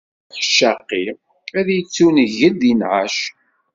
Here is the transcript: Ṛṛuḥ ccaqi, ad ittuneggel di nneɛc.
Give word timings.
Ṛṛuḥ 0.35 0.45
ccaqi, 0.49 1.05
ad 1.59 1.67
ittuneggel 1.79 2.53
di 2.61 2.73
nneɛc. 2.75 3.17